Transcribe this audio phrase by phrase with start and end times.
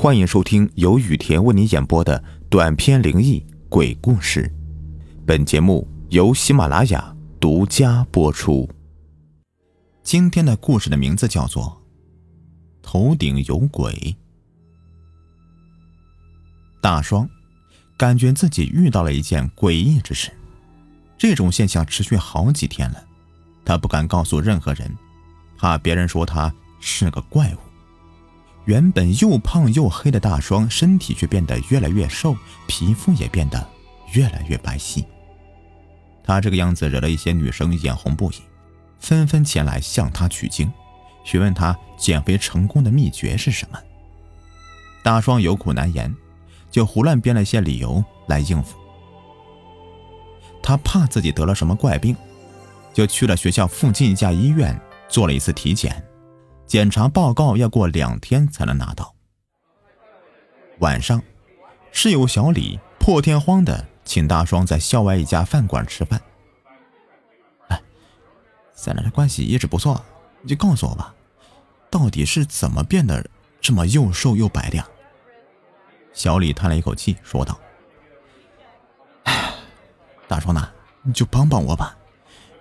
[0.00, 4.48] 欢迎收听由雨田为你演播的短篇灵异鬼故事。
[5.26, 8.70] 本节目由喜马拉雅独家播出。
[10.04, 11.64] 今天的故事的名字叫做
[12.80, 13.92] 《头顶有鬼》。
[16.80, 17.28] 大双
[17.96, 20.30] 感觉自己遇到了一件诡异之事，
[21.18, 23.04] 这种现象持续好几天了，
[23.64, 24.96] 他不敢告诉任何人，
[25.56, 27.67] 怕别人说他是个怪物。
[28.68, 32.36] 原本又胖又黑的大双，身体却变得越来越瘦，
[32.66, 33.66] 皮肤也变得
[34.12, 35.02] 越来越白皙。
[36.22, 38.34] 他这个样子惹了一些女生眼红不已，
[38.98, 40.70] 纷纷前来向他取经，
[41.24, 43.78] 询问他减肥成功的秘诀是什么。
[45.02, 46.14] 大双有苦难言，
[46.70, 48.76] 就胡乱编了些理由来应付。
[50.62, 52.14] 他怕自己得了什么怪病，
[52.92, 54.78] 就去了学校附近一家医院
[55.08, 56.04] 做了一次体检。
[56.68, 59.14] 检查报告要过两天才能拿到。
[60.80, 61.20] 晚上，
[61.92, 66.20] 室友小李破天荒的请大双在校外一家饭馆吃饭。
[67.68, 67.82] 哎，
[68.74, 70.04] 咱俩的关系一直不错，
[70.42, 71.14] 你就告诉我吧，
[71.90, 73.26] 到底是怎么变得
[73.62, 74.86] 这么又瘦又白的呀？
[76.12, 77.58] 小李叹了一口气，说道
[79.24, 79.54] ：“哎，
[80.28, 80.68] 大双呐，
[81.02, 81.96] 你就帮帮我吧，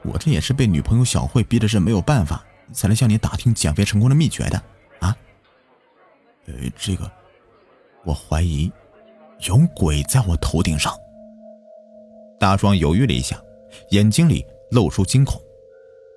[0.04, 2.42] 我这也是被女朋友小慧逼的是没有办法。”
[2.74, 4.62] 才能向你打听减肥成功的秘诀的
[5.00, 5.16] 啊？
[6.46, 7.12] 呃，这个，
[8.04, 8.72] 我怀疑
[9.48, 10.94] 有鬼在我头顶上。
[12.40, 13.42] 大壮犹豫了一下，
[13.92, 15.42] 眼睛里露出惊恐。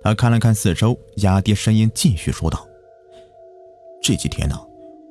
[0.03, 2.67] 他看了看四周，压低声音继续说道
[4.03, 4.59] ：“这几天呢，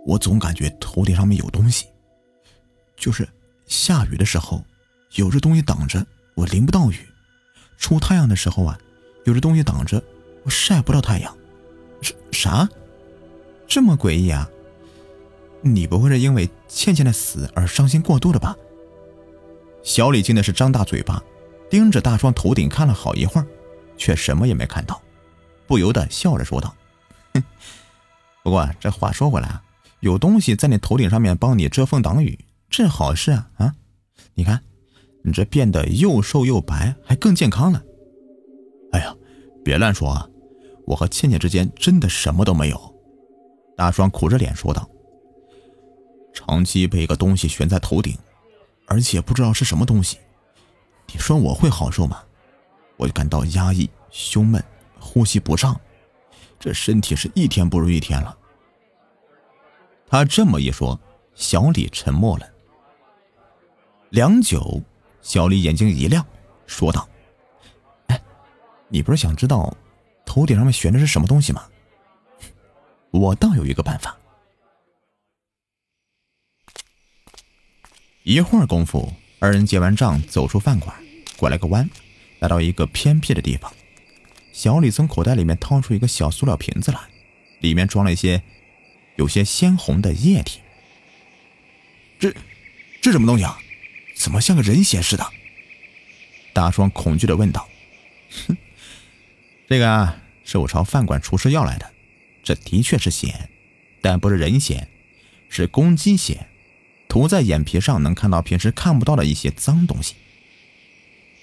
[0.06, 1.88] 我总感觉头顶上面有东西，
[2.95, 3.28] 就是
[3.66, 4.64] 下雨的时候，
[5.16, 6.98] 有这东西挡着我淋不到雨；
[7.78, 8.80] 出太阳的时候啊，
[9.26, 10.02] 有这东西挡着。”
[10.50, 11.38] 晒不到太阳，
[12.02, 12.69] 啥啥？
[13.67, 14.50] 这么诡异啊！
[15.61, 18.55] 你不会是因为倩倩的死而伤心过度了吧？
[19.83, 21.23] 小李惊的是张大嘴巴，
[21.70, 23.48] 盯着大双头顶看了好一会儿，
[23.98, 25.02] 却什么也没看到，
[25.67, 26.76] 不由得笑着说道
[27.36, 27.43] ：“哼，
[28.43, 29.61] 不过这话说回来啊，
[29.99, 32.39] 有东西在你头顶上面帮你遮风挡雨，
[32.70, 33.76] 这好事啊啊！
[34.33, 34.61] 你看，
[35.23, 37.83] 你这变得又瘦又白，还更健康了。
[38.93, 39.15] 哎呀！”
[39.61, 40.27] 别乱说啊！
[40.89, 42.95] 我和倩倩之间真的什么都没有。
[43.77, 44.89] 大双苦着脸说道
[46.33, 48.17] ：“长期被一个东西悬在头顶，
[48.88, 50.17] 而且不知道是什么东西，
[51.05, 52.23] 你说我会好受吗？
[52.98, 54.61] 我就感到压抑、胸闷、
[55.00, 55.80] 呼吸不畅，
[56.60, 58.36] 这身体是一天不如一天了。”
[60.10, 61.00] 他这么一说，
[61.36, 62.50] 小李沉默了。
[64.10, 64.82] 良久，
[65.21, 66.26] 小李眼睛一亮，
[66.66, 67.08] 说道。
[68.08, 68.20] 哎
[68.88, 69.71] 你不是想知道
[70.30, 71.67] 头顶上面悬的是什么东西吗？
[73.10, 74.16] 我倒有一个办法。
[78.22, 80.95] 一会儿功夫，二人结完账，走出饭馆，
[81.36, 81.89] 拐了个弯，
[82.38, 83.73] 来到一个偏僻的地方。
[84.54, 87.00] 小李从口袋里面掏出一个小塑料瓶子来，
[87.62, 88.44] 里面装了一些
[89.16, 90.60] 有些鲜红的液体。
[92.20, 92.32] 这
[93.02, 93.58] 这什么东西啊？
[94.16, 95.26] 怎么像个人血似的？
[96.54, 97.68] 大双恐惧的问道。
[98.45, 98.56] 哼。
[99.70, 101.88] 这个啊，是我朝饭馆厨师要来的。
[102.42, 103.50] 这的确是血，
[104.02, 104.88] 但不是人血，
[105.48, 106.48] 是公鸡血。
[107.08, 110.16] 涂在眼皮上能看到平时看不到的一些脏东西。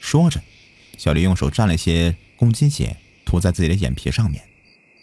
[0.00, 0.42] 说着，
[0.98, 4.42] 小李用手蘸了些公鸡血涂在自己的眼皮上面，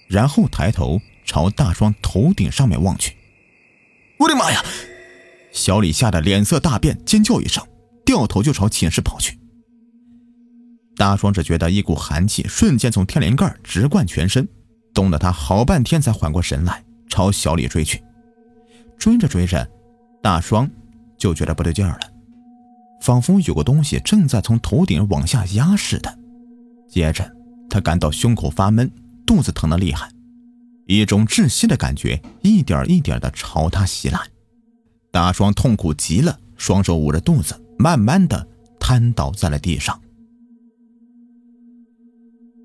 [0.09, 3.15] 然后抬头朝大双头顶上面望去。
[4.17, 4.61] 我的妈呀！
[5.53, 7.65] 小李吓得脸色大变，尖叫一声，
[8.05, 9.37] 掉头就朝寝室跑去。
[10.95, 14.47] 大双只觉得一股寒气瞬间从天灵盖直灌全身，
[14.93, 18.03] 冻得他好半天才缓过神来，朝小李追去。
[18.97, 19.67] 追着追着，
[20.21, 20.69] 大双
[21.17, 21.99] 就觉得不对劲了，
[23.01, 26.17] 仿佛有个东西正在从头顶往下压似的。
[26.87, 27.29] 接着，
[27.69, 28.89] 他感到胸口发闷，
[29.25, 30.07] 肚子疼得厉害，
[30.85, 34.19] 一种窒息的感觉一点一点的朝他袭来。
[35.11, 38.47] 大双痛苦极了，双手捂着肚子，慢慢的
[38.79, 39.99] 瘫倒在了地上。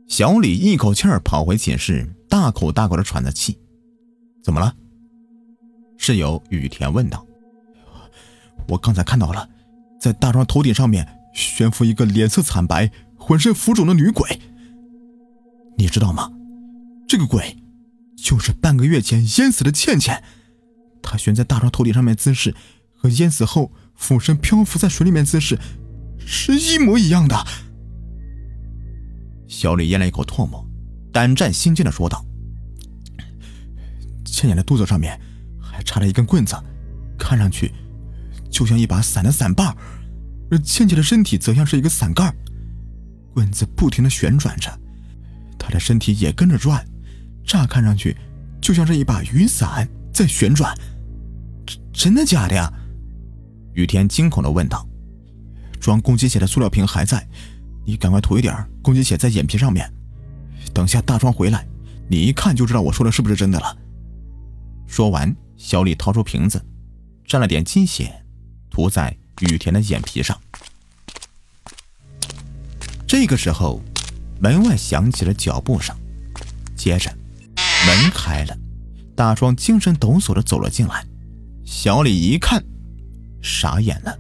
[0.09, 3.59] 小李一口气儿跑回寝室，大口大口的喘着气。
[4.43, 4.75] 怎么了？
[5.99, 7.25] 室友雨田问道。
[8.69, 9.47] 我刚才看到了，
[10.01, 14.41] 在大壮头顶上面悬浮一个脸色惨白、浑身浮肿的女鬼。
[15.77, 16.33] 你知道吗？
[17.07, 17.59] 这个鬼
[18.17, 20.25] 就是半个月前淹死的倩倩。
[21.03, 22.55] 她悬在大壮头顶上面姿势，
[22.97, 25.59] 和淹死后俯身漂浮在水里面姿势
[26.19, 27.47] 是一模一样的。
[29.49, 30.65] 小李咽了一口唾沫，
[31.13, 32.25] 胆战心惊的说道
[34.25, 35.19] ：“倩倩的肚子上面
[35.59, 36.55] 还插了一根棍子，
[37.19, 37.73] 看上去
[38.51, 39.75] 就像一把伞的伞把，
[40.51, 42.33] 而倩倩的身体则像是一个伞盖，
[43.33, 44.71] 棍子不停的旋转着，
[45.59, 46.87] 她的身体也跟着转，
[47.45, 48.15] 乍看上去
[48.61, 50.77] 就像是一把雨伞在旋转。
[51.67, 52.71] 真真的假的呀？
[53.73, 54.87] 雨田惊恐的问道。
[55.81, 57.27] 装公鸡血的塑料瓶还在，
[57.89, 59.91] 你赶快涂一点攻击血在眼皮上面。
[60.75, 61.67] 等下大壮回来，
[62.07, 63.75] 你一看就知道我说的是不是真的了。
[64.87, 66.63] 说完，小李掏出瓶子，
[67.25, 68.23] 沾了点鸡血，
[68.69, 70.39] 涂在雨田的眼皮上。
[73.07, 73.81] 这个时候，
[74.39, 75.97] 门外响起了脚步声，
[76.77, 77.11] 接着
[77.87, 78.59] 门开了，
[79.17, 81.07] 大壮精神抖擞的走了进来。
[81.65, 82.63] 小李一看，
[83.41, 84.19] 傻眼了。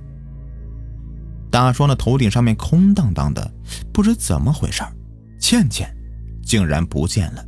[1.59, 3.53] 大双的头顶上面空荡荡的，
[3.93, 4.81] 不知怎么回事
[5.41, 5.93] 倩倩
[6.41, 7.45] 竟然不见了。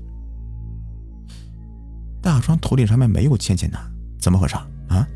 [2.20, 3.78] 大双头顶上面没有倩倩呢，
[4.18, 4.56] 怎么回事
[4.88, 5.06] 啊？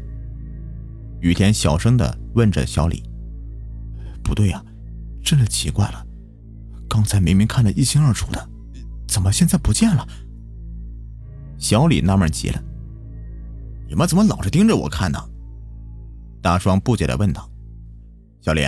[1.18, 3.02] 雨田小声的问着小李。
[4.22, 4.64] 不对呀，
[5.24, 6.06] 真的奇怪了，
[6.88, 8.48] 刚才明明看得一清二楚的，
[9.08, 10.06] 怎么现在不见了？
[11.58, 12.62] 小李纳闷极了。
[13.88, 15.18] 你们怎么老是盯着我看呢？
[16.40, 17.50] 大双不解的问道
[18.40, 18.62] ：“小李，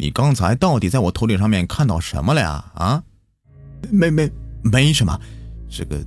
[0.00, 2.72] 你刚才到底在我头顶上面看到什么了呀？
[2.74, 3.04] 啊？
[3.90, 4.30] 没没
[4.64, 5.20] 没什么，
[5.68, 6.02] 这个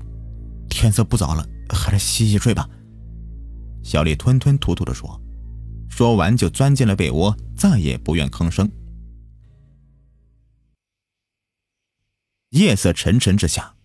[0.68, 2.68] 天色不早了，还是洗洗睡吧。”
[3.84, 5.22] 小李吞吞吐吐的说，
[5.90, 8.68] 说完就钻进了被窝，再也不愿吭声。
[12.50, 13.76] 夜色沉沉之下，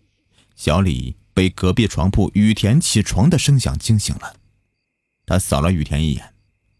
[0.56, 1.16] 小李。
[1.34, 4.34] 被隔壁床铺雨田起床的声响惊醒了，
[5.25, 6.34] 他扫了雨田一眼，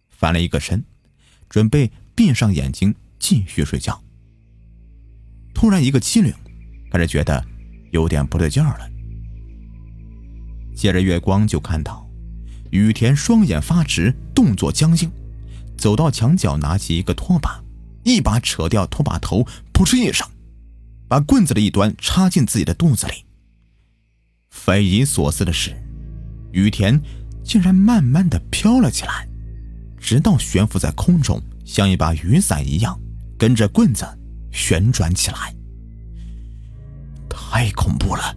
[0.09, 0.85] 翻了一个身，
[1.49, 4.03] 准备闭上眼睛继续睡觉。
[5.55, 6.33] 突然一个机灵，
[6.91, 7.45] 开始觉得
[7.91, 8.89] 有点不对劲儿了。
[10.75, 12.09] 借着月光，就看到
[12.71, 15.11] 雨田双眼发直，动作僵硬，
[15.77, 17.63] 走到墙角，拿起一个拖把，
[18.05, 20.25] 一把扯掉拖把头，扑哧一声，
[21.09, 23.25] 把棍子的一端插进自己的肚子里。
[24.51, 25.77] 匪夷所思的是，
[26.53, 27.01] 雨田
[27.43, 29.27] 竟然慢慢的飘了起来，
[29.99, 33.01] 直到悬浮在空中，像一把雨伞一样，
[33.39, 34.05] 跟着棍子
[34.51, 35.55] 旋转起来。
[37.29, 38.37] 太恐怖了！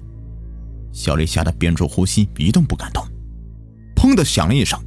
[0.94, 3.04] 小丽吓得屏住呼吸，一动不敢动。
[3.96, 4.80] 砰的响了一声，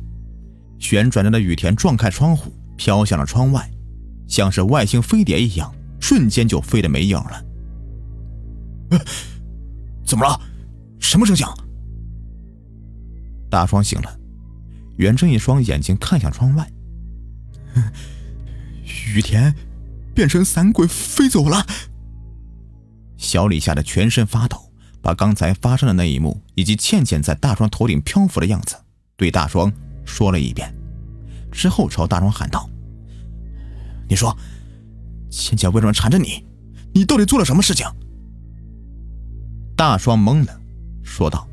[0.78, 3.70] 旋转着的雨田撞开窗户，飘向了窗外，
[4.26, 7.44] 像是外星飞碟一样，瞬间就飞得没影了。
[10.04, 10.40] 怎么了？
[11.00, 11.52] 什么声响？
[13.50, 14.18] 大双醒了，
[14.96, 16.70] 圆睁一双眼睛看向窗外。
[19.14, 19.54] 雨田
[20.14, 21.66] 变成伞鬼飞走了。
[23.16, 24.72] 小李吓得全身发抖，
[25.02, 28.76] 把刚才发生的那一幕以及倩倩在大双头顶漂浮的样子
[29.16, 29.72] 对大双
[30.04, 30.74] 说了一遍，
[31.50, 32.68] 之后朝大双喊道
[34.08, 34.36] ：“你说，
[35.30, 36.44] 倩倩为什么缠着你？
[36.92, 37.86] 你到底做了什么事情？”
[39.76, 40.60] 大双懵了。
[41.02, 41.46] 说道：“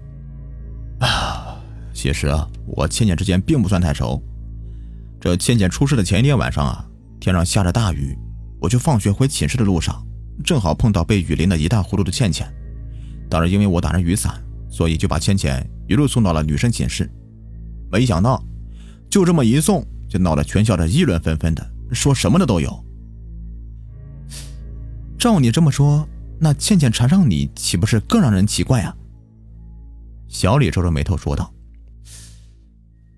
[1.00, 1.62] 啊，
[1.94, 4.22] 其实啊，我倩倩之间并不算太熟。
[5.20, 6.86] 这倩倩出事的前一天晚上啊，
[7.20, 8.18] 天上下着大雨，
[8.62, 10.06] 我去放学回寝室的路上，
[10.44, 12.48] 正好碰到被雨淋得一塌糊涂的倩倩。
[13.28, 17.10] 当时因为我打着雨伞，所以就把倩倩一路送到了女生寝室。
[17.92, 18.42] 没想到，
[19.10, 22.86] 就这么一送，就闹得全校的议论纷纷的，说什么的都有。
[25.18, 26.08] 照你这么说，
[26.40, 28.96] 那倩倩缠上你，岂不是更让人奇怪啊？”
[30.30, 31.52] 小李皱着眉头说道：“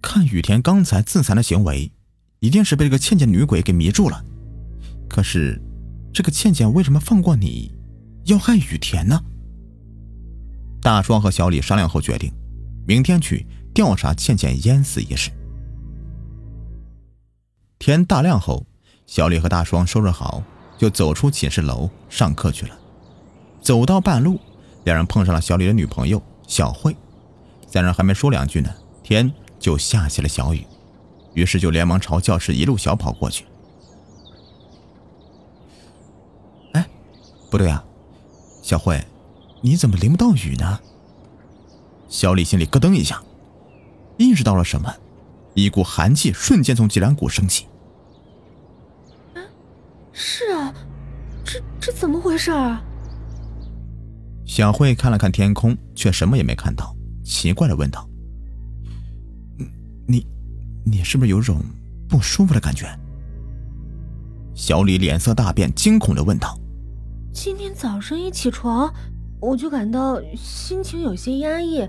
[0.02, 1.92] 看雨田刚才自残的行为，
[2.40, 4.24] 一定是被这个倩倩女鬼给迷住了。
[5.14, 5.62] 可是，
[6.12, 7.72] 这个倩倩为什么放过你，
[8.26, 9.22] 要害雨田呢？”
[10.82, 12.34] 大双和小李商量后决定，
[12.88, 15.30] 明天去调查倩倩淹死一事。
[17.78, 18.66] 天大亮后，
[19.06, 20.42] 小李和大双收拾好，
[20.80, 22.76] 就走出寝室楼上课去了。
[23.62, 24.40] 走到半路，
[24.84, 26.96] 两人碰上了小李的女朋友小慧。
[27.68, 30.66] 三人还没说两句呢，天就下起了小雨，
[31.36, 33.46] 于是就连忙朝教室一路小跑过去。
[37.54, 37.86] 不对啊，
[38.64, 39.00] 小慧，
[39.62, 40.80] 你怎么淋不到雨呢？
[42.10, 43.22] 小李心里咯噔一下，
[44.18, 44.92] 意识到了什么，
[45.54, 47.68] 一股寒气瞬间从脊梁骨升起。
[49.36, 49.38] 啊，
[50.12, 50.74] 是啊，
[51.46, 52.82] 这这怎么回事啊？
[54.48, 56.96] 小慧看了看天空，却什么也没看到。
[57.24, 58.10] 奇怪的问道
[60.10, 60.26] ：“你，
[60.84, 61.62] 你是不是有种
[62.10, 62.88] 不舒服的感觉？”
[64.58, 66.60] 小李脸色大变，惊恐的问道
[67.34, 68.94] ：“今天早上一起床，
[69.42, 71.86] 我就感到心情有些压抑，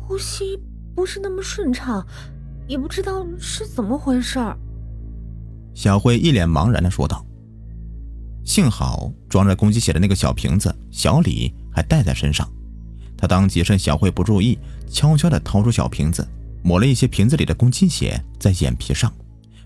[0.00, 0.58] 呼吸
[0.96, 2.04] 不是那么顺畅，
[2.66, 4.56] 也不知道是怎么回事儿。
[5.74, 7.24] 小慧一脸茫然的说道。
[8.42, 12.50] 幸好装着公鸡血的那个小瓶子，小李还带在身上。
[13.18, 14.58] 他当即趁小慧不注意，
[14.88, 16.26] 悄悄地掏出小瓶子，
[16.64, 19.12] 抹了一些瓶子里的公鸡血在眼皮上，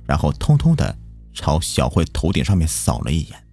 [0.05, 0.95] 然后偷偷地
[1.33, 3.44] 朝小慧头顶上面扫了一眼。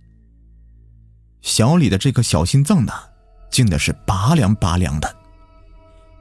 [1.42, 2.94] 小李的这颗小心脏呢，
[3.50, 5.16] 静的是拔凉拔凉的。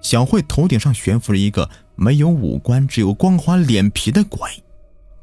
[0.00, 4.50] 小慧头顶上悬浮着一个没有五官、只有光滑脸皮的鬼，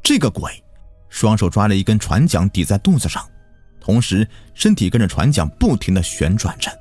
[0.04, 0.63] 这个鬼
[1.10, 3.27] 双手抓着一根船桨抵在肚子上。
[3.80, 6.72] 同时，身体跟着船桨不停的旋转着。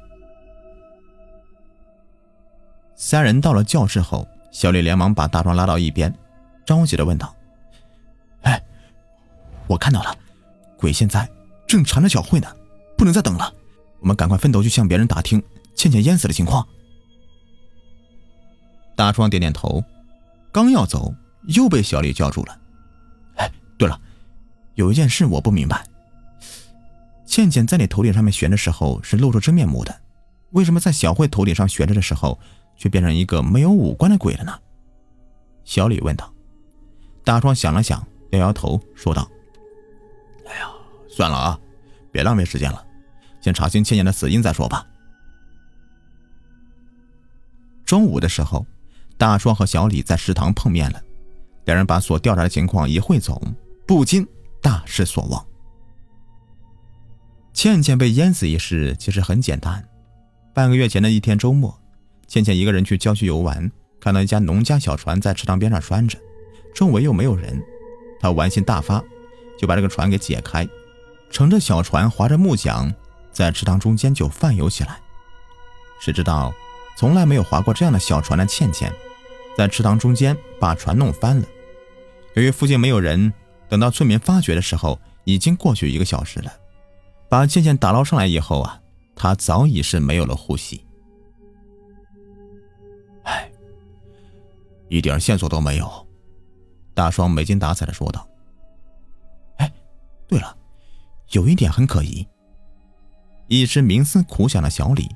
[2.96, 6.12] 三人到了教室后，小李连忙把大壮拉到一边，
[6.64, 7.34] 着急的问道
[8.42, 8.60] ：“哎，
[9.66, 10.14] 我看到了，
[10.76, 11.28] 鬼现在
[11.66, 12.48] 正缠着小慧呢，
[12.96, 13.52] 不能再等了，
[14.00, 15.42] 我们赶快分头去向别人打听
[15.74, 16.66] 倩倩淹死的情况。”
[18.96, 19.84] 大壮点点头，
[20.50, 21.14] 刚要走，
[21.48, 22.58] 又被小李叫住了
[23.36, 24.00] ：“哎，对了，
[24.74, 25.86] 有一件事我不明白。”
[27.26, 29.94] 倩倩在你头顶上面悬的时候是露出真面目的，
[30.52, 32.38] 为什么在小慧头顶上悬着的时候
[32.76, 34.58] 却变成一个没有五官的鬼了呢？
[35.64, 36.32] 小李问道。
[37.24, 39.28] 大壮想了想，摇摇头说道
[40.48, 40.70] ：“哎呀，
[41.08, 41.58] 算了啊，
[42.12, 42.85] 别浪费时间了，
[43.46, 44.84] 先查清倩倩的死因再说吧。”
[47.86, 48.66] 中午的时候，
[49.16, 51.00] 大双和小李在食堂碰面了，
[51.66, 53.40] 两人把所调查的情况一汇总，
[53.86, 54.26] 不禁
[54.60, 55.46] 大失所望。
[57.52, 59.88] 倩倩被淹死一事其实很简单。
[60.52, 61.80] 半个月前的一天周末，
[62.26, 66.18] 倩倩一个人去郊区游玩，看到一家农家小船在池塘边上拴着，
[66.74, 67.62] 周围又没有人，
[68.18, 69.00] 她玩心大发，
[69.56, 70.68] 就把这个船给解开，
[71.30, 72.92] 乘着小船划着木桨，
[73.36, 74.98] 在池塘中间就泛游起来。
[76.00, 76.54] 谁知道，
[76.96, 78.90] 从来没有划过这样的小船的倩倩，
[79.54, 81.46] 在池塘中间把船弄翻了。
[82.32, 83.30] 由于附近没有人，
[83.68, 86.50] 等到村民发觉的时候，已经过去一个小时了。
[87.28, 88.80] 把倩倩打捞上来以后啊，
[89.14, 90.86] 她早已是没有了呼吸。
[93.24, 93.50] 唉，
[94.88, 96.06] 一点线索都没有。
[96.94, 98.26] 大双没精打采的说道
[99.60, 99.70] ：“哎，
[100.26, 100.56] 对了，
[101.32, 102.26] 有一点很可疑。”
[103.48, 105.08] 一直冥思苦想的小李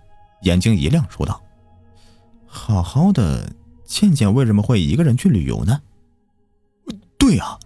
[0.43, 1.43] 眼睛一亮，说道
[2.47, 3.53] ：“好好的
[3.85, 5.81] 倩倩为什么会一个人去旅游呢？”
[7.19, 7.59] 对啊，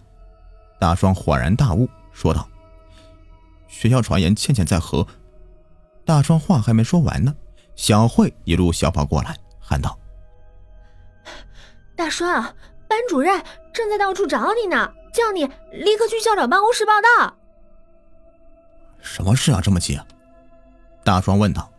[0.79, 2.47] 大双恍然大悟，说道。
[3.67, 5.05] 学校传言倩倩在和，
[6.05, 7.35] 大双话还没说完呢，
[7.75, 9.97] 小慧一路小跑过来，喊道
[11.95, 12.53] ：“大双啊，
[12.87, 13.43] 班主任
[13.73, 17.35] 正在到处找你呢，叫你立刻去校长办公室报道。”
[19.01, 19.99] 什么事啊，这么急？
[21.05, 21.71] 大双问道。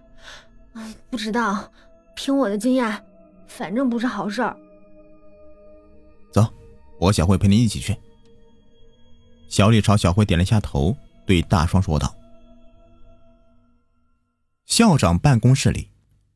[1.10, 1.70] “不知道，
[2.16, 3.04] 凭我的经验，
[3.46, 4.56] 反正不是好事儿。”
[6.32, 6.48] 走，
[6.98, 7.94] 我小慧陪你一起去。
[9.48, 10.96] 小李朝小慧点了一下头。
[11.26, 12.14] 对大双说道
[14.66, 15.90] ：“校长办公室里，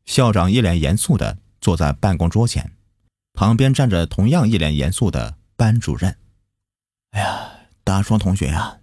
[0.05, 2.71] 校长一脸严肃的坐在办公桌前，
[3.33, 6.17] 旁边站着同样一脸严肃的班主任。
[7.11, 7.51] 哎呀，
[7.83, 8.79] 大双同学呀，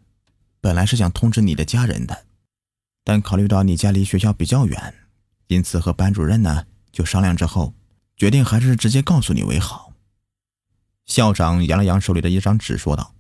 [0.60, 2.25] 本来是想通知你的家人的，
[3.06, 4.94] 但考虑到你家离学校比较远，
[5.46, 7.72] 因此和班主任呢就商量之后，
[8.16, 9.92] 决定还是直接告诉你为好。”
[11.06, 13.14] 校长扬了扬手里的一张纸，说道：“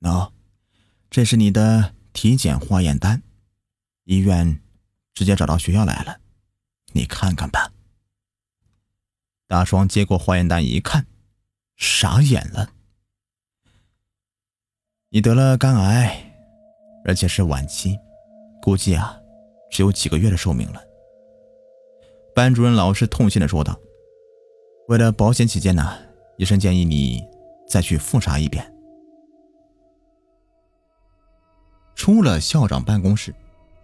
[0.00, 0.30] 喏，
[1.10, 3.22] 这是你的。”体检化验单，
[4.04, 4.62] 医院
[5.12, 6.18] 直接找到学校来了，
[6.94, 7.70] 你看看吧。
[9.46, 11.06] 大双接过化验单一看，
[11.76, 12.70] 傻眼了。
[15.10, 16.32] 你得了肝癌，
[17.04, 17.98] 而且是晚期，
[18.66, 19.16] 估计啊，
[19.70, 20.82] 只有几个月的寿命了。
[22.34, 23.78] 班主任老师痛心的说道
[24.90, 25.96] ：“为了保险起见呢，
[26.36, 27.24] 医生建议你
[27.68, 28.74] 再去复查一遍。”
[31.94, 33.32] 出了校长办公室，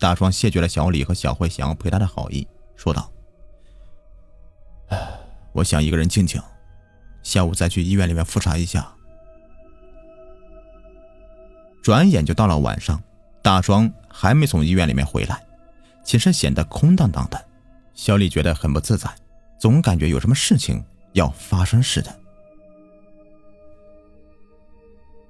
[0.01, 3.09] 大双谢绝了小李和小慧想要陪他的好意，说道
[5.55, 6.43] ：“我想一个人静静，
[7.23, 8.93] 下午再去医院里面复查一下。”
[11.85, 13.01] 转眼就到了晚上，
[13.43, 15.45] 大双还没从医院里面回来，
[16.05, 17.45] 寝室显得空荡荡的。
[17.95, 19.11] 小李觉得很不自在，
[19.59, 20.83] 总感觉有什么事情
[21.13, 22.21] 要发生似的。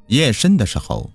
[0.06, 1.10] 夜深的时候。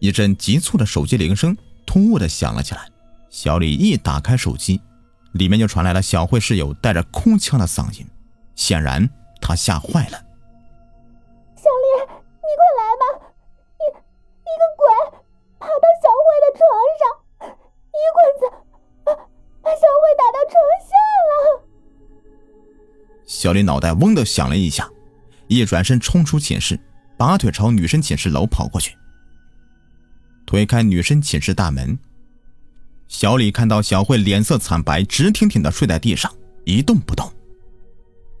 [0.00, 2.88] 一阵急促的手机铃声突兀的响了起来，
[3.30, 4.80] 小李一打开手机，
[5.32, 8.06] 里面就传来了小慧室友带着哭腔的嗓音，
[8.54, 10.22] 显然他吓坏了。
[23.28, 24.90] 小李脑袋嗡的响了一下，
[25.48, 26.80] 一转身冲出寝室，
[27.18, 28.96] 拔腿朝女生寝室楼跑过去。
[30.46, 31.98] 推开女生寝室大门，
[33.06, 37.30] 小李看到小慧脸色惨白，直挺挺的睡在地上，一动不动。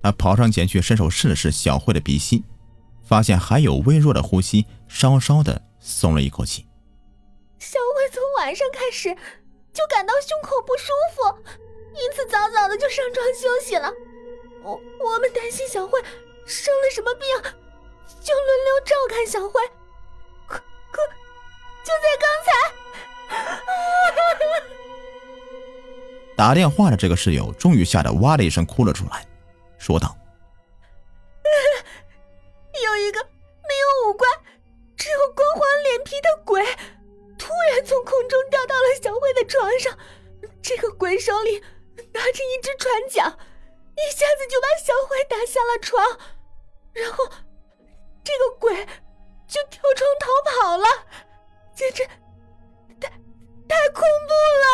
[0.02, 2.42] 他跑上前去，伸手试了试小慧的鼻息，
[3.04, 6.66] 发现还有微弱的呼吸，稍稍的松了一口气。
[7.58, 11.52] 小慧从晚上开始就感到胸口不舒服，
[11.92, 13.92] 因此早早的就上床休息了。
[14.62, 16.00] 我我们担心小慧
[16.44, 17.26] 生了什么病，
[18.22, 19.60] 就轮流照看小慧。
[20.46, 20.58] 可
[20.90, 21.02] 可。
[21.84, 22.50] 就在刚才，
[26.36, 29.26] 打电话的这个室友终于吓得哇的一声哭了出来，
[29.78, 30.14] 说道
[32.84, 33.74] ：“有一个没
[34.04, 34.30] 有五官，
[34.96, 36.62] 只有光滑脸皮的鬼，
[37.38, 39.96] 突然从空中掉到了小慧的床上。
[40.62, 41.58] 这个鬼手里
[42.12, 43.38] 拿着一只船桨，
[43.98, 46.00] 一下子就把小慧打下了床，
[46.92, 47.28] 然后
[48.22, 48.86] 这个鬼
[49.48, 50.86] 就跳窗逃跑了。”
[51.74, 52.06] 简直
[53.00, 53.08] 太
[53.68, 54.64] 太恐怖了！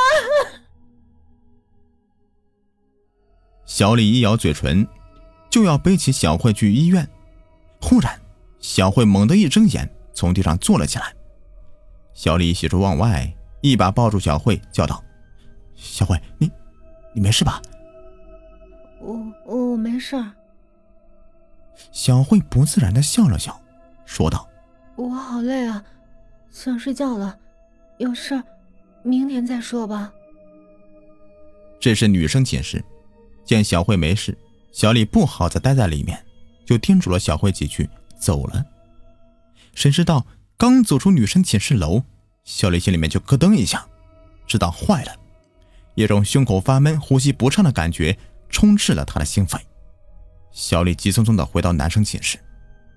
[3.67, 4.87] 小李一咬嘴唇，
[5.51, 7.09] 就要背起小慧去医院。
[7.81, 8.21] 忽然，
[8.59, 11.13] 小慧猛地一睁眼，从地上坐了起来。
[12.15, 15.05] 小李喜出望外，一把抱住小慧，叫道
[15.75, 16.51] ：“小慧，你
[17.15, 17.61] 你没事吧
[19.75, 20.17] ？”“我我没事。”
[21.91, 23.61] 小慧不自然的笑了笑，
[24.07, 24.49] 说道
[24.95, 25.85] ：“我好累啊。”
[26.51, 27.37] 想睡觉了，
[27.99, 28.41] 有事
[29.03, 30.13] 明天再说吧。
[31.81, 32.83] 这是女生寝室，
[33.45, 34.39] 见小慧没事，
[34.71, 36.25] 小李不好再待在里面，
[36.65, 38.65] 就叮嘱了小慧几句，走了。
[39.75, 40.25] 谁知道
[40.57, 42.05] 刚走出女生寝室楼，
[42.45, 43.85] 小李心里面就咯噔一下，
[44.47, 45.13] 知道坏了，
[45.97, 48.17] 一种胸口发闷、呼吸不畅的感觉
[48.55, 49.59] 充斥了他的心扉。
[50.53, 52.39] 小丽急匆匆的回到男生寝室，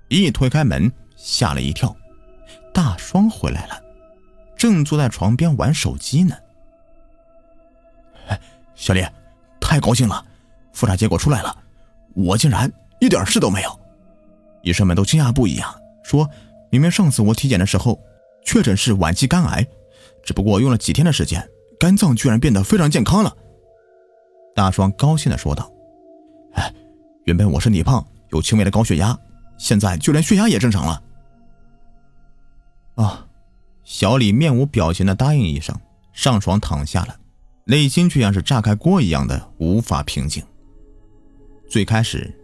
[0.07, 1.93] 一推开门，吓了一跳。
[2.71, 3.81] 大双回来了，
[4.55, 6.35] 正坐在床边玩手机呢。
[8.75, 9.03] 小丽，
[9.59, 10.23] 太高兴了，
[10.73, 11.57] 复查结果出来了，
[12.13, 13.79] 我竟然一点事都没有。
[14.61, 16.29] 医生们都惊讶不已啊，说
[16.69, 17.99] 明明上次我体检的时候
[18.45, 19.65] 确诊是晚期肝癌，
[20.23, 23.35] 只不过用了几天的时间，肝脏居然变得非常健康了。
[24.57, 25.71] 大双高兴的说道
[26.57, 26.73] ：“哎，
[27.25, 29.15] 原本我身体胖，有轻微的高血压，
[29.59, 31.03] 现在就连血压也正常了。”
[32.97, 33.27] 啊，
[33.83, 35.79] 小李面无表情的答应一声，
[36.11, 37.15] 上床躺下了，
[37.65, 40.43] 内心却像是炸开锅一样的无法平静。
[41.69, 42.35] 最开始，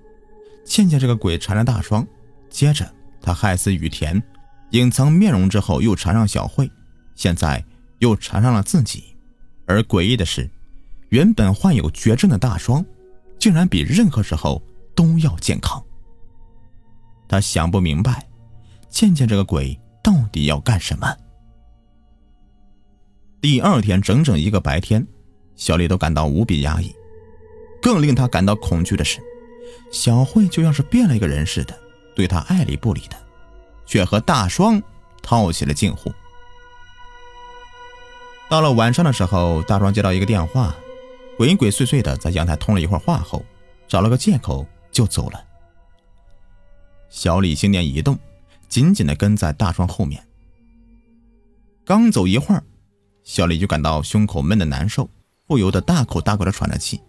[0.63, 2.07] 倩倩这个鬼缠着大双，
[2.47, 2.87] 接着
[3.23, 4.21] 他害死雨田，
[4.69, 6.69] 隐藏面容之后又缠上小慧，
[7.15, 7.65] 现在
[7.97, 9.03] 又缠上了自己。
[9.65, 10.47] 而诡异的是，
[11.13, 12.83] 原本患有绝症的大双，
[13.37, 14.59] 竟然比任何时候
[14.95, 15.79] 都要健康。
[17.27, 18.27] 他想不明白，
[18.89, 19.79] 倩倩这个鬼。
[20.01, 21.15] 到底要干什么？
[23.39, 25.07] 第二天整整一个白天，
[25.55, 26.93] 小丽都感到无比压抑。
[27.81, 29.21] 更令他感到恐惧的是，
[29.93, 31.79] 小慧就像是变了一个人似的，
[32.15, 33.15] 对他爱理不理的，
[33.85, 34.81] 却和大双
[35.21, 36.11] 套起了近乎。
[38.49, 40.75] 到了晚上的时候，大双接到一个电话，
[41.37, 43.43] 鬼鬼祟祟的在阳台通了一会儿话后，
[43.87, 45.43] 找了个借口就走了。
[47.09, 48.17] 小李心念一动。
[48.69, 50.25] 紧紧的跟在大双后面。
[51.85, 52.63] 刚走一会儿，
[53.23, 55.07] 小李就感到胸口闷得难受，
[55.45, 56.99] 不由得大口大口的喘着气。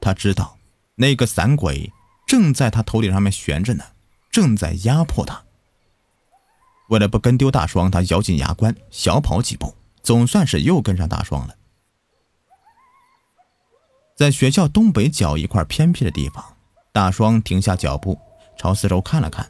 [0.00, 0.56] 他知道
[0.94, 1.92] 那个散鬼
[2.24, 3.82] 正在他头顶上面悬着呢，
[4.30, 5.42] 正在压迫他。
[6.88, 11.56] 为了不跟丢大双，他咬紧牙关，小跑几步，总算是又跟上大双了。
[14.18, 16.44] 在学校东北角一块偏僻的地方，
[16.90, 18.18] 大双停下脚步，
[18.58, 19.48] 朝四周看了看。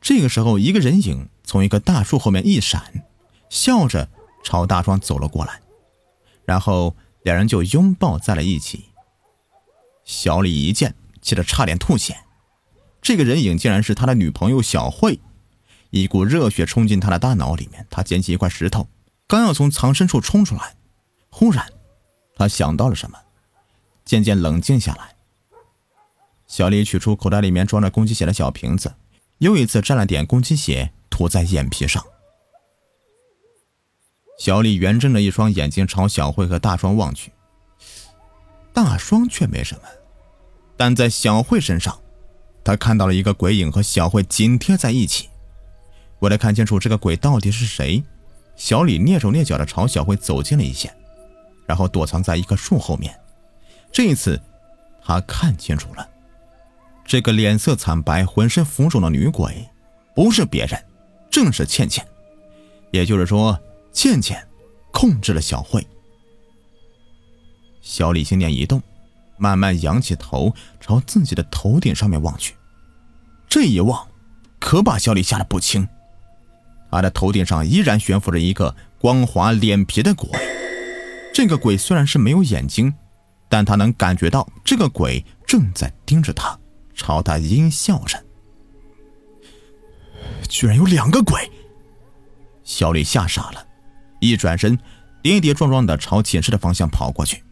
[0.00, 3.08] 这个时候，一个人影从一棵大树后面一闪，
[3.50, 4.08] 笑着
[4.44, 5.60] 朝大双走了过来，
[6.44, 8.84] 然后两人就拥抱在了一起。
[10.04, 12.18] 小李一见，气得差点吐血。
[13.02, 15.18] 这个人影竟然是他的女朋友小慧，
[15.90, 17.84] 一股热血冲进他的大脑里面。
[17.90, 18.86] 他捡起一块石头，
[19.26, 20.76] 刚要从藏身处冲出来，
[21.30, 21.72] 忽然，
[22.36, 23.18] 他想到了什么，
[24.08, 25.14] 渐渐冷静下来。
[26.46, 28.94] 小李取出口袋里面装着公鸡血的小瓶子。
[29.36, 32.02] 又一次沾了点公鸡血，涂在眼皮上。
[34.38, 37.30] 小李圆睁着一双眼睛朝小慧和大双望去，
[38.72, 39.82] 大双却没什么，
[40.76, 42.00] 但在小慧身上，
[42.64, 45.28] 他看到了一个鬼影和小慧紧贴在一起。
[46.20, 48.02] 为了看清楚这个鬼到底是谁，
[48.56, 50.92] 小李蹑手蹑脚的朝小慧走近了一些，
[51.66, 53.16] 然后躲藏在一棵树后面。
[53.90, 54.40] 这一次，
[55.04, 56.08] 他看清楚了。
[57.04, 59.66] 这个脸色惨白、浑身浮肿的女鬼，
[60.14, 60.78] 不是别人，
[61.30, 62.06] 正是倩倩。
[62.90, 63.58] 也就是说，
[63.92, 64.46] 倩倩
[64.92, 65.86] 控制了小慧。
[67.80, 68.82] 小李心念一动，
[69.38, 72.54] 慢慢仰起头，朝自己的头顶上面望去。
[73.48, 74.06] 这一望，
[74.58, 75.88] 可把小李吓得不轻。
[76.90, 80.28] 他的头顶上依然悬浮着一个光滑脸皮的鬼。
[81.32, 82.94] 这个鬼虽然是没有眼睛，
[83.48, 86.58] 但他能感觉到这个鬼正在盯着他，
[86.94, 88.22] 朝他阴笑着。
[90.48, 91.50] 居然有两个鬼！
[92.64, 93.66] 小李吓傻了，
[94.20, 94.78] 一转身，
[95.22, 97.42] 跌跌撞撞的朝寝室的方向跑过去。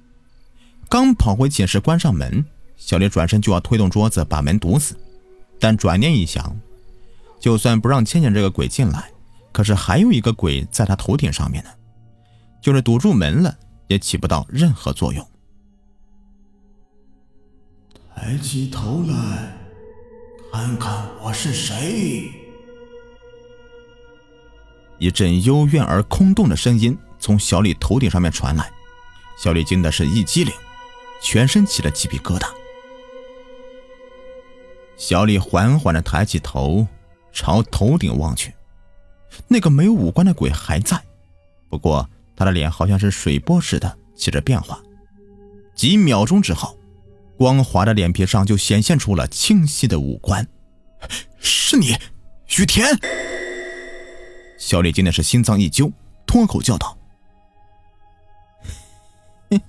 [0.89, 2.45] 刚跑回寝室，关上门，
[2.77, 4.95] 小李转身就要推动桌子把门堵死，
[5.59, 6.55] 但转念一想，
[7.41, 9.11] 就算不让倩倩这个鬼进来，
[9.53, 11.71] 可是还有一个鬼在他头顶上面呢，
[12.61, 13.57] 就是堵住门了，
[13.89, 15.27] 也起不到任何作用。
[18.19, 19.55] 抬起头来，
[20.51, 22.31] 看看我是谁。
[24.99, 28.73] 一阵幽怨而空洞的声音从小李头顶上面传来，
[29.39, 30.53] 小李惊的是一激灵。
[31.21, 32.47] 全身起了鸡皮疙瘩。
[34.97, 36.87] 小李缓缓的抬起头，
[37.33, 38.55] 朝头顶望去，
[39.47, 41.03] 那个没有五官的鬼还在，
[41.69, 44.81] 不过他的脸好像是水波似的起着变化。
[45.75, 46.79] 几秒钟之后，
[47.37, 50.49] 光滑的脸皮上就显现出了清晰的五官。
[51.39, 52.99] 是你，雨田！
[54.59, 55.93] 小李惊的是心脏一揪，
[56.27, 56.97] 脱口叫道：“！”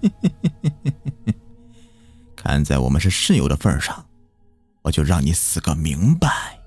[2.36, 4.06] 看在我们是室友的份上，
[4.82, 6.58] 我就让你死个明白。”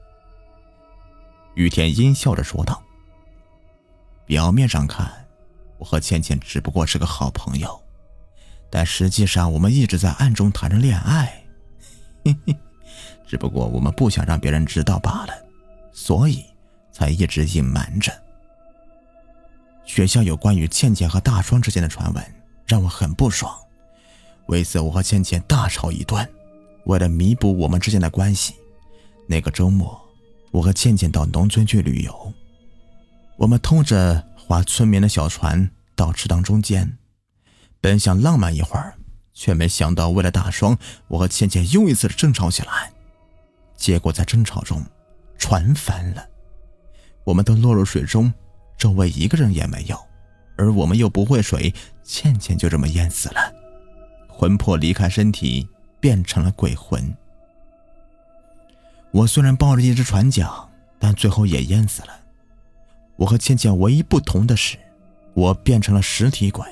[1.54, 2.82] 雨田阴笑着说道。
[4.26, 5.26] “表面上看，
[5.78, 7.82] 我和倩倩只不过是个好朋友，
[8.70, 11.42] 但实际上我们一直在暗中谈着恋爱，
[12.24, 12.56] 嘿嘿，
[13.26, 15.34] 只不过我们不想让别人知道罢了，
[15.92, 16.44] 所以
[16.92, 18.12] 才一直隐瞒着。
[19.84, 22.24] 学校有关于倩倩和大双之间的传闻，
[22.64, 23.52] 让我很不爽。”
[24.46, 26.28] 为此，我和倩倩大吵一顿。
[26.84, 28.54] 为了弥补我们之间的关系，
[29.28, 30.00] 那个周末，
[30.50, 32.32] 我和倩倩到农村去旅游。
[33.36, 36.98] 我们偷着划村民的小船到池塘中间，
[37.80, 38.94] 本想浪漫一会儿，
[39.32, 40.76] 却没想到为了大双，
[41.08, 42.92] 我和倩倩又一次争吵起来。
[43.76, 44.84] 结果在争吵中，
[45.38, 46.26] 船翻了，
[47.24, 48.32] 我们都落入水中，
[48.76, 49.98] 周围一个人也没有。
[50.58, 53.52] 而我们又不会水，倩倩就这么淹死了。
[54.28, 55.66] 魂魄离开身体，
[55.98, 57.16] 变成了鬼魂。
[59.10, 60.46] 我虽然抱着一只船桨，
[60.98, 62.20] 但最后也淹死了。
[63.16, 64.76] 我和倩倩唯一不同的是，
[65.32, 66.62] 我变成了实体鬼，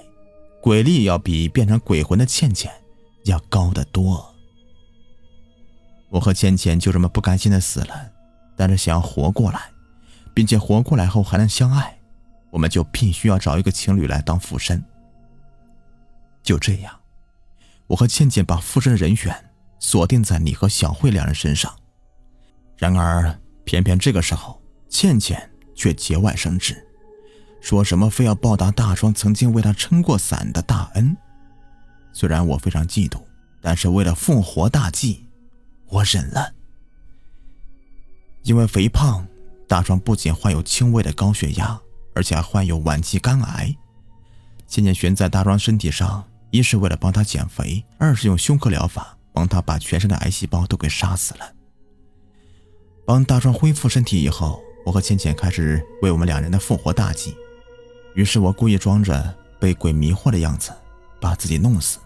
[0.61, 2.73] 鬼力要比变成鬼魂的倩倩
[3.25, 4.35] 要高得多。
[6.11, 8.11] 我和倩倩就这么不甘心的死了，
[8.57, 9.71] 但是想要活过来，
[10.35, 11.99] 并且活过来后还能相爱，
[12.51, 14.83] 我们就必须要找一个情侣来当附身。
[16.42, 16.94] 就这样。
[17.87, 19.35] 我和倩倩把附身的人选
[19.79, 21.75] 锁定在你和小慧两人身上，
[22.77, 26.87] 然而偏偏这个时候，倩倩却节外生枝，
[27.61, 31.16] 说什么非要报答大壮曾经为他撑过伞的大恩。
[32.12, 33.21] 虽然我非常嫉妒，
[33.61, 35.27] 但是为了复活大计，
[35.88, 36.53] 我忍了。
[38.42, 39.27] 因为肥胖，
[39.66, 41.79] 大壮不仅患有轻微的高血压，
[42.14, 43.77] 而且还患有晚期肝癌。
[44.66, 46.25] 倩倩悬在大壮身体上。
[46.51, 51.53] 一是为了帮他减肥，二是用休克疗法帮他把全身的癌细胞都给杀死了。
[53.05, 57.37] 帮大壮恢复身体以后，我和倩倩开始为我们两人的复活大计。
[58.14, 60.73] 于是我故意装着被鬼迷惑的样子，
[61.21, 61.99] 把自己弄死，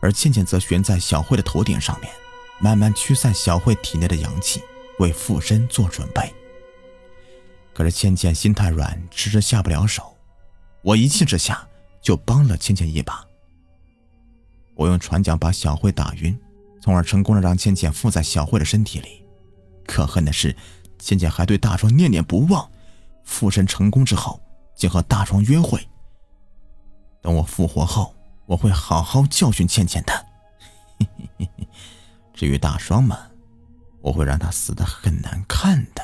[0.00, 2.10] 而倩倩则悬在小慧的头顶上面，
[2.60, 4.62] 慢慢驱散小慧体内的阳气，
[4.98, 6.32] 为附身做准备。
[7.74, 10.16] 可是倩倩心太软，迟迟下不了手。
[10.82, 11.66] 我一气之下
[12.00, 13.24] 就帮了倩倩一把。
[14.74, 16.38] 我用船桨把小慧打晕，
[16.80, 19.24] 从而成功的让倩倩附在小慧的身体里。
[19.86, 20.54] 可恨的是，
[20.98, 22.68] 倩倩还对大壮念念不忘。
[23.24, 24.40] 附身成功之后，
[24.78, 25.86] 竟和大壮约会。
[27.20, 28.14] 等我复活后，
[28.46, 30.26] 我会好好教训倩倩的。
[32.32, 33.26] 至于大双嘛，
[34.00, 36.02] 我会让他死的很难看的。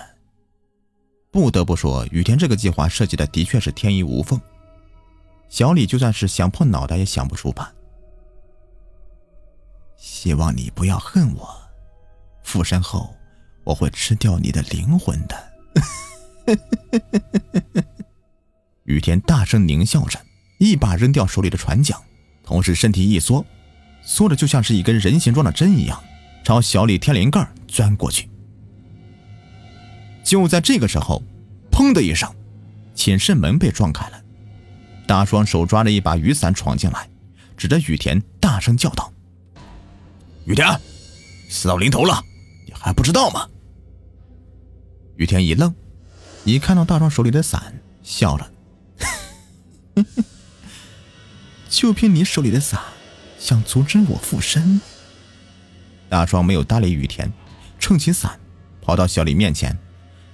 [1.31, 4.39] 不得不说，雨田这个计划设计的的确是天衣无缝。
[5.49, 7.73] 小李就算是想破脑袋也想不出吧。
[9.97, 11.49] 希望你不要恨我，
[12.43, 13.15] 附身后
[13.63, 15.55] 我会吃掉你的灵魂的。
[18.85, 20.20] 雨田大声狞笑着，
[20.59, 21.99] 一把扔掉手里的船桨，
[22.42, 23.44] 同时身体一缩，
[24.03, 26.03] 缩的就像是一根人形状的针一样，
[26.44, 28.29] 朝小李天灵盖钻过去。
[30.23, 31.23] 就在这个时候，
[31.70, 32.31] 砰的一声，
[32.94, 34.23] 寝室门被撞开了。
[35.07, 37.09] 大双手抓着一把雨伞闯进来，
[37.57, 39.12] 指着雨田大声叫道
[40.44, 40.79] ：“雨田，
[41.49, 42.23] 死到临头了，
[42.66, 43.47] 你还不知道吗？”
[45.16, 45.75] 雨田一愣，
[46.44, 48.51] 一看到大壮手里的伞，笑了
[49.95, 50.25] ：“哼哼
[51.69, 52.81] 就凭你手里的伞，
[53.39, 54.81] 想阻止我附身？”
[56.09, 57.33] 大壮没有搭理雨田，
[57.79, 58.39] 撑起伞，
[58.81, 59.77] 跑到小李面前，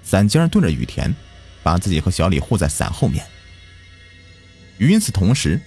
[0.03, 1.15] 伞尖对着雨田，
[1.63, 3.25] 把自己和小李护在伞后面。
[4.79, 5.61] 与此同时，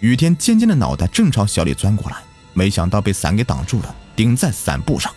[0.00, 2.18] 雨田尖尖的脑袋正朝小李钻过来，
[2.52, 5.14] 没想到被伞给挡住了，顶在伞布上。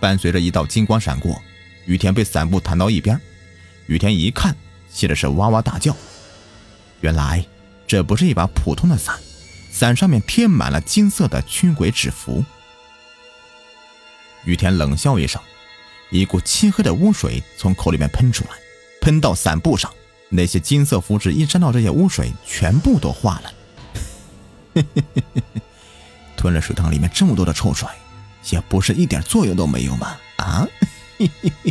[0.00, 1.40] 伴随着一道金光闪过，
[1.86, 3.18] 雨田被伞布弹到一边。
[3.86, 4.54] 雨田一看，
[4.92, 5.96] 气的是哇哇大叫。
[7.02, 7.44] 原来
[7.86, 9.20] 这不是一把普通的伞，
[9.70, 12.42] 伞上面贴满了金色的驱鬼纸符。
[14.44, 15.40] 雨天冷笑一声，
[16.10, 18.50] 一股漆黑的污水从口里面喷出来，
[19.00, 19.92] 喷到伞布上。
[20.30, 23.52] 那些金色符纸一沾到这些污水，全部都化了。
[26.36, 27.86] 吞了水塘里面这么多的臭水，
[28.50, 30.16] 也不是一点作用都没有吗？
[30.36, 30.66] 啊！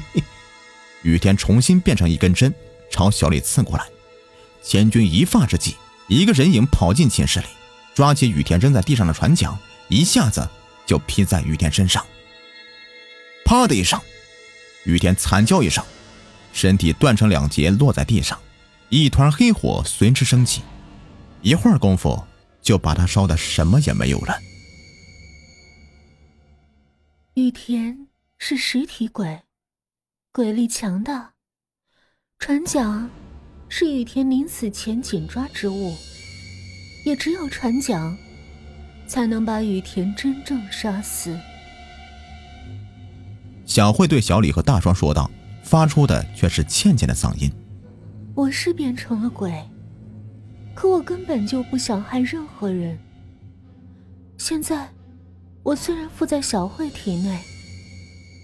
[1.01, 2.53] 雨天重新变成一根针，
[2.91, 3.85] 朝小李刺过来。
[4.63, 5.75] 千钧一发之际，
[6.07, 7.47] 一个人影跑进寝室里，
[7.93, 9.57] 抓起雨田扔在地上的船桨，
[9.89, 10.47] 一下子
[10.85, 12.05] 就劈在雨田身上。
[13.43, 13.99] 啪的一声，
[14.85, 15.83] 雨田惨叫一声，
[16.53, 18.39] 身体断成两截，落在地上。
[18.89, 20.61] 一团黑火随之升起，
[21.41, 22.21] 一会儿功夫
[22.61, 24.37] 就把他烧的什么也没有了。
[27.35, 29.43] 雨田是实体鬼，
[30.33, 31.31] 鬼力强大。
[32.37, 33.09] 船桨
[33.73, 35.95] 是雨田临死前紧抓之物，
[37.05, 38.17] 也只有船桨
[39.07, 41.39] 才能把雨田真正杀死。
[43.65, 45.31] 小慧对小李和大双说道，
[45.63, 47.49] 发出的却是倩倩的嗓音。
[48.35, 49.53] 我是变成了鬼，
[50.75, 52.99] 可我根本就不想害任何人。
[54.37, 54.89] 现在，
[55.63, 57.39] 我虽然附在小慧体内，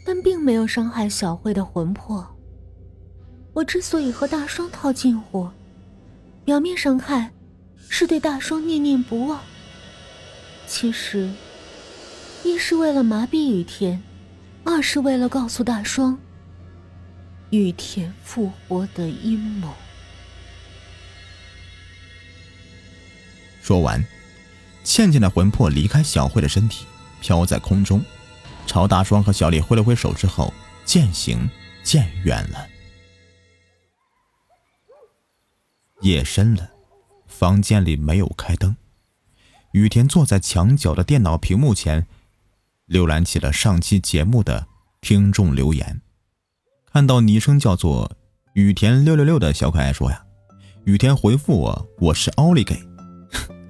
[0.06, 2.26] 但并没有伤害小慧的魂魄。
[3.58, 5.50] 我之所以和大双套近乎，
[6.46, 7.34] 表面上看
[7.90, 9.42] 是对大双念念不忘，
[10.68, 11.34] 其实
[12.44, 14.00] 一是为了麻痹雨田，
[14.64, 16.20] 二是为了告诉大双。
[17.50, 19.74] 雨田复活的阴谋。
[23.64, 24.06] 说完，
[24.84, 26.86] 倩倩的魂魄离开小慧的身体，
[27.22, 28.06] 飘在空中，
[28.68, 30.54] 朝大双和小李挥了挥手之后，
[30.86, 31.50] 渐行
[31.82, 32.68] 渐远了。
[36.02, 36.70] 夜深了，
[37.26, 38.76] 房间里没有开灯，
[39.72, 42.06] 雨田坐在墙角的电脑屏幕前，
[42.88, 44.68] 浏览起了上期节目的
[45.02, 46.02] 听众留言。
[46.94, 48.12] 看到昵称叫做
[48.54, 50.24] 雨田六六六的小可爱说呀，
[50.86, 52.80] 雨田回复我，我是奥利给。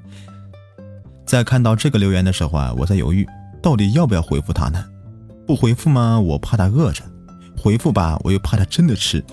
[1.25, 3.25] 在看到这个留言的时候啊，我在犹豫
[3.61, 4.85] 到底要不要回复他呢？
[5.45, 6.19] 不回复吗？
[6.19, 7.03] 我怕他饿着；
[7.57, 9.23] 回复吧，我又怕他真的吃。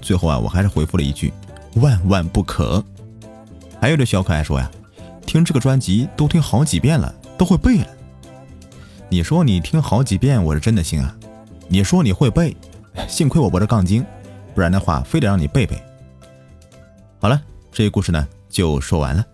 [0.00, 1.32] 最后啊，我还是回复了一句
[1.76, 2.84] 万万不可。
[3.80, 4.70] 还有的小可爱说呀，
[5.26, 7.86] 听这个专辑都听好几遍了，都会背了。
[9.08, 11.16] 你说你听好几遍，我是真的信啊。
[11.68, 12.56] 你说你会背。
[13.08, 14.04] 幸亏我不是杠精，
[14.54, 15.82] 不然的话，非得让你背背。
[17.18, 17.40] 好了，
[17.72, 19.24] 这个故事呢就说完了。